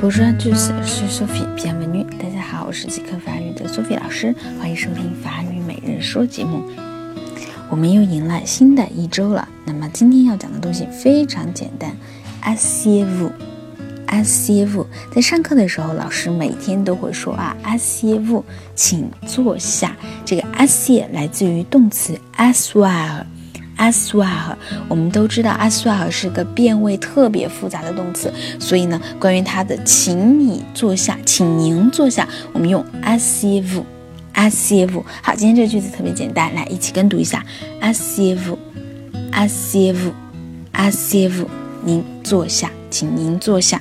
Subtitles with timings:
[0.00, 0.72] Bonjour t u s
[1.10, 6.62] sophie i u 大家好，我是即刻法语的 Sophie 老师，欢迎收听法语每日说节目。
[7.68, 11.94] 我们又迎来新的一周了，那么今天要讲的东西非常简单
[12.40, 13.32] a s s i e v o u
[14.06, 18.36] a s s i e v o u 在上课的时候，老师每天都会说啊 a s s i e v
[18.36, 19.94] o u 请坐下。
[20.24, 23.24] 这个 a s s i e 来自于动词 asseoir。
[23.80, 24.54] Aswa，
[24.88, 33.82] 我们都知道，aswa 是个变位特别复杂的动词所以呢关于它的请你坐下请您坐下我们用 as if
[34.34, 37.42] as if 好今天这个句子特别简单来一起跟读一下。
[37.80, 38.38] As if
[39.32, 39.96] as if
[40.74, 41.46] as if
[41.82, 43.80] 您坐下请您坐下。